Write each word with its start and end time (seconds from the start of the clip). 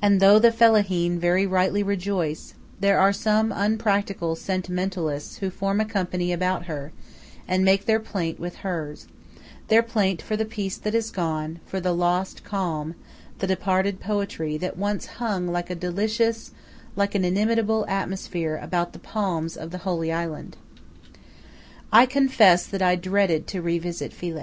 And 0.00 0.20
though 0.20 0.38
the 0.38 0.50
fellaheen 0.50 1.18
very 1.18 1.46
rightly 1.46 1.82
rejoice, 1.82 2.54
there 2.80 2.98
are 2.98 3.12
some 3.12 3.52
unpractical 3.52 4.34
sentimentalists 4.34 5.36
who 5.36 5.50
form 5.50 5.82
a 5.82 5.84
company 5.84 6.32
about 6.32 6.64
her, 6.64 6.92
and 7.46 7.62
make 7.62 7.84
their 7.84 8.00
plaint 8.00 8.40
with 8.40 8.56
hers 8.64 9.06
their 9.68 9.82
plaint 9.82 10.22
for 10.22 10.34
the 10.34 10.46
peace 10.46 10.78
that 10.78 10.94
is 10.94 11.10
gone, 11.10 11.60
for 11.66 11.78
the 11.78 11.92
lost 11.92 12.42
calm, 12.42 12.94
the 13.40 13.46
departed 13.46 14.00
poetry, 14.00 14.56
that 14.56 14.78
once 14.78 15.04
hung, 15.20 15.46
like 15.46 15.68
a 15.68 15.74
delicious, 15.74 16.52
like 16.96 17.14
an 17.14 17.22
inimitable, 17.26 17.84
atmosphere, 17.86 18.58
about 18.62 18.94
the 18.94 18.98
palms 18.98 19.58
of 19.58 19.72
the 19.72 19.78
"Holy 19.84 20.10
Island." 20.10 20.56
I 21.92 22.06
confess 22.06 22.64
that 22.64 22.80
I 22.80 22.96
dreaded 22.96 23.46
to 23.48 23.60
revisit 23.60 24.14
Philae. 24.14 24.38